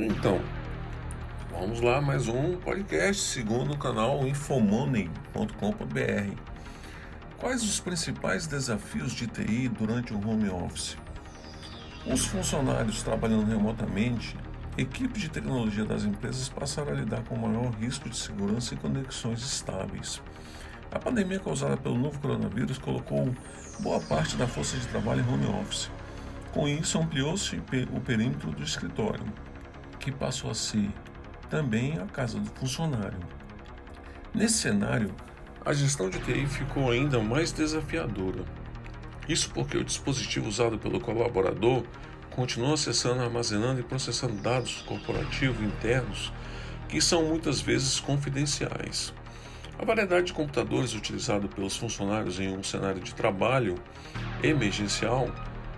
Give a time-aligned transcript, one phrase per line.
[0.00, 0.40] Então,
[1.50, 6.36] vamos lá, mais um podcast segundo o canal infomoney.com.br.
[7.36, 10.96] Quais os principais desafios de TI durante o home office?
[12.06, 14.36] Os funcionários trabalhando remotamente,
[14.76, 19.40] equipes de tecnologia das empresas passaram a lidar com maior risco de segurança e conexões
[19.40, 20.22] estáveis.
[20.92, 23.34] A pandemia causada pelo novo coronavírus colocou
[23.80, 25.90] boa parte da força de trabalho em home office.
[26.52, 29.24] Com isso, ampliou-se o perímetro do escritório,
[29.98, 30.88] que passou a ser
[31.50, 33.18] também a casa do funcionário.
[34.34, 35.14] Nesse cenário,
[35.64, 38.44] a gestão de TI ficou ainda mais desafiadora.
[39.28, 41.84] Isso porque o dispositivo usado pelo colaborador
[42.30, 46.32] continua acessando, armazenando e processando dados corporativos internos
[46.88, 49.12] que são muitas vezes confidenciais.
[49.78, 53.76] A variedade de computadores utilizado pelos funcionários em um cenário de trabalho
[54.42, 55.30] emergencial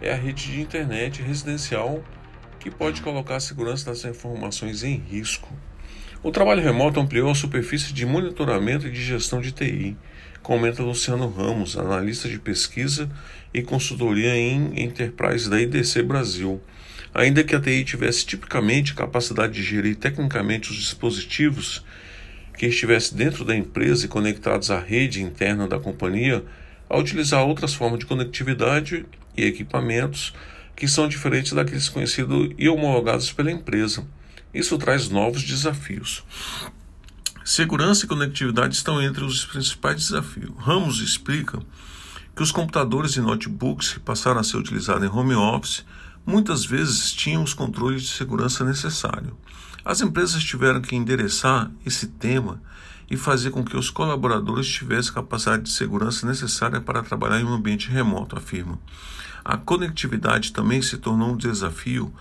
[0.00, 2.02] é a rede de internet residencial
[2.58, 5.52] que pode colocar a segurança das informações em risco.
[6.22, 9.96] O trabalho remoto ampliou a superfície de monitoramento e de gestão de TI,
[10.42, 13.10] comenta Luciano Ramos, analista de pesquisa
[13.52, 16.60] e consultoria em Enterprise da IDC Brasil.
[17.12, 21.84] Ainda que a TI tivesse tipicamente capacidade de gerir tecnicamente os dispositivos
[22.56, 26.44] que estivessem dentro da empresa e conectados à rede interna da companhia,
[26.88, 29.06] a utilizar outras formas de conectividade
[29.36, 30.34] e equipamentos
[30.76, 34.06] que são diferentes daqueles conhecidos e homologados pela empresa.
[34.52, 36.24] Isso traz novos desafios.
[37.44, 40.52] Segurança e conectividade estão entre os principais desafios.
[40.56, 41.60] Ramos explica
[42.34, 45.84] que os computadores e notebooks que passaram a ser utilizados em home office
[46.26, 49.34] muitas vezes tinham os controles de segurança necessários.
[49.84, 52.60] As empresas tiveram que endereçar esse tema
[53.10, 57.54] e fazer com que os colaboradores tivessem capacidade de segurança necessária para trabalhar em um
[57.54, 58.78] ambiente remoto, afirma.
[59.44, 62.12] A conectividade também se tornou um desafio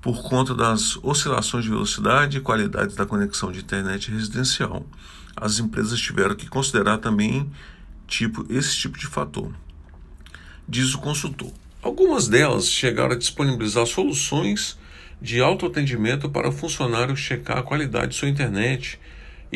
[0.00, 4.86] por conta das oscilações de velocidade e qualidade da conexão de internet residencial.
[5.36, 7.50] As empresas tiveram que considerar também
[8.06, 9.52] tipo, esse tipo de fator,
[10.68, 11.52] diz o consultor.
[11.82, 14.78] Algumas delas chegaram a disponibilizar soluções
[15.20, 18.98] de autoatendimento para o funcionário checar a qualidade de sua internet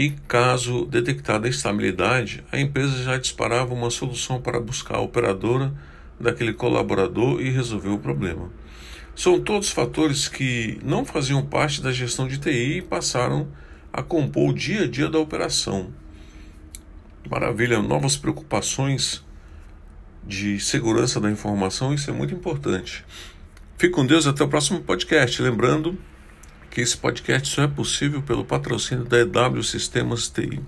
[0.01, 5.75] e, caso detectada a instabilidade, a empresa já disparava uma solução para buscar a operadora
[6.19, 8.51] daquele colaborador e resolver o problema.
[9.15, 13.49] São todos fatores que não faziam parte da gestão de TI e passaram
[13.93, 15.93] a compor o dia a dia da operação.
[17.31, 19.23] Maravilha, novas preocupações
[20.27, 23.05] de segurança da informação, isso é muito importante.
[23.77, 25.43] Fique com Deus até o próximo podcast.
[25.43, 25.99] Lembrando
[26.71, 30.61] que esse podcast só é possível pelo patrocínio da EW Sistemas TI.